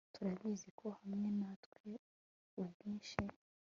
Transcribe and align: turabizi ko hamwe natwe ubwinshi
turabizi 0.15 0.69
ko 0.79 0.87
hamwe 0.99 1.27
natwe 1.39 1.89
ubwinshi 2.61 3.17